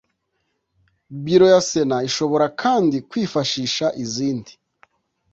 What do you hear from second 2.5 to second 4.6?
kandi kwifashisha izindi